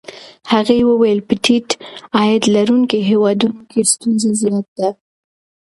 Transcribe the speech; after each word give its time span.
هغې 0.51 0.79
وویل 0.89 1.19
په 1.27 1.33
ټیټ 1.43 1.69
عاید 2.17 2.43
لرونکو 2.55 2.97
هېوادونو 3.09 3.59
کې 3.69 3.81
ستونزه 3.91 4.29
زیاته 4.41 4.71
ده. 4.77 4.89